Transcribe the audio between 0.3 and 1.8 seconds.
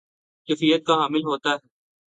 کیفیت کا حامل ہوتا ہے